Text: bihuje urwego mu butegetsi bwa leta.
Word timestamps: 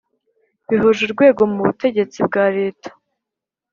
bihuje 0.69 1.01
urwego 1.07 1.41
mu 1.51 1.59
butegetsi 1.67 2.17
bwa 2.27 2.45
leta. 2.57 2.89